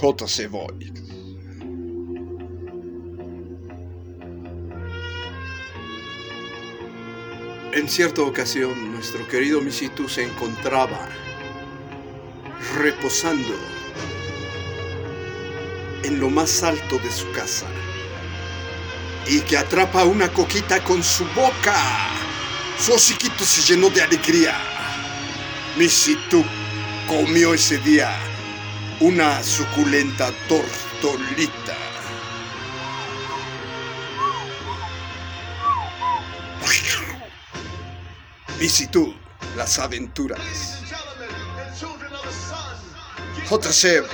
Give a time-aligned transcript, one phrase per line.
[0.00, 0.92] JC Boy.
[7.72, 11.08] En cierta ocasión, nuestro querido Misitu se encontraba
[12.76, 13.54] reposando
[16.02, 17.66] en lo más alto de su casa
[19.26, 21.76] y que atrapa una coquita con su boca.
[22.78, 24.54] Su hociquito se llenó de alegría.
[25.76, 26.44] Misitu
[27.08, 28.31] comió ese día
[29.02, 31.76] una suculenta tortolita.
[38.60, 39.12] Misitu,
[39.56, 40.38] las aventuras.
[43.50, 44.04] JC.